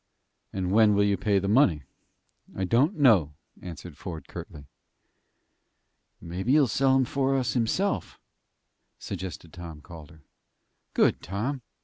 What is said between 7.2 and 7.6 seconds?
us